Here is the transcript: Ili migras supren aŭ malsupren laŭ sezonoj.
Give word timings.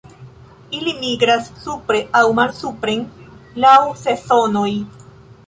Ili 0.77 0.93
migras 1.01 1.49
supren 1.65 2.07
aŭ 2.21 2.23
malsupren 2.39 3.05
laŭ 3.67 3.77
sezonoj. 4.07 4.69